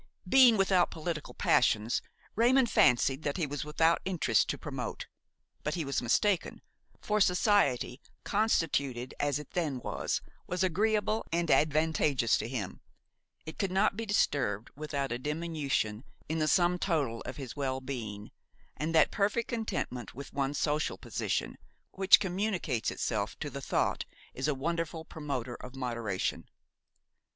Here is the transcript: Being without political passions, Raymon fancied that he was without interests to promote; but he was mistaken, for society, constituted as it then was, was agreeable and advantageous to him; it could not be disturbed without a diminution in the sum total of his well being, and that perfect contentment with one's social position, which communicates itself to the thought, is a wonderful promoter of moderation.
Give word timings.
Being 0.27 0.57
without 0.57 0.89
political 0.89 1.35
passions, 1.35 2.01
Raymon 2.35 2.65
fancied 2.65 3.21
that 3.21 3.37
he 3.37 3.45
was 3.45 3.63
without 3.63 4.01
interests 4.03 4.45
to 4.45 4.57
promote; 4.57 5.05
but 5.61 5.75
he 5.75 5.85
was 5.85 6.01
mistaken, 6.01 6.63
for 6.99 7.21
society, 7.21 8.01
constituted 8.23 9.13
as 9.19 9.37
it 9.37 9.51
then 9.51 9.77
was, 9.77 10.23
was 10.47 10.63
agreeable 10.63 11.23
and 11.31 11.51
advantageous 11.51 12.35
to 12.39 12.47
him; 12.47 12.81
it 13.45 13.59
could 13.59 13.71
not 13.71 13.95
be 13.95 14.07
disturbed 14.07 14.71
without 14.75 15.11
a 15.11 15.19
diminution 15.19 16.03
in 16.27 16.39
the 16.39 16.47
sum 16.47 16.79
total 16.79 17.21
of 17.27 17.37
his 17.37 17.55
well 17.55 17.79
being, 17.79 18.31
and 18.75 18.95
that 18.95 19.11
perfect 19.11 19.49
contentment 19.49 20.15
with 20.15 20.33
one's 20.33 20.57
social 20.57 20.97
position, 20.97 21.59
which 21.91 22.19
communicates 22.19 22.89
itself 22.89 23.37
to 23.37 23.51
the 23.51 23.61
thought, 23.61 24.05
is 24.33 24.47
a 24.47 24.55
wonderful 24.55 25.05
promoter 25.05 25.53
of 25.53 25.75
moderation. 25.75 26.47